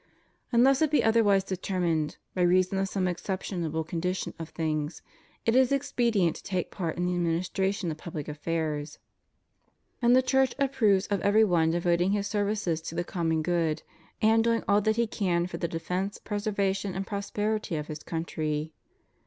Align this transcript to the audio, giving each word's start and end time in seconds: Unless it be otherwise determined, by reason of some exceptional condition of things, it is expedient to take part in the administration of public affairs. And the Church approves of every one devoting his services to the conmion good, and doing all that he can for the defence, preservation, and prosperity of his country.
Unless 0.51 0.81
it 0.81 0.89
be 0.89 1.03
otherwise 1.03 1.43
determined, 1.43 2.17
by 2.33 2.41
reason 2.41 2.79
of 2.79 2.89
some 2.89 3.07
exceptional 3.07 3.83
condition 3.83 4.33
of 4.39 4.49
things, 4.49 5.03
it 5.45 5.55
is 5.55 5.71
expedient 5.71 6.35
to 6.37 6.43
take 6.43 6.71
part 6.71 6.97
in 6.97 7.05
the 7.05 7.13
administration 7.13 7.91
of 7.91 7.97
public 7.99 8.27
affairs. 8.27 8.97
And 10.01 10.15
the 10.15 10.23
Church 10.23 10.55
approves 10.57 11.05
of 11.05 11.21
every 11.21 11.43
one 11.43 11.69
devoting 11.69 12.13
his 12.13 12.25
services 12.25 12.81
to 12.81 12.95
the 12.95 13.03
conmion 13.03 13.43
good, 13.43 13.83
and 14.23 14.43
doing 14.43 14.63
all 14.67 14.81
that 14.81 14.95
he 14.95 15.05
can 15.05 15.45
for 15.45 15.57
the 15.57 15.67
defence, 15.67 16.17
preservation, 16.17 16.95
and 16.95 17.05
prosperity 17.05 17.75
of 17.75 17.85
his 17.85 18.01
country. 18.01 18.73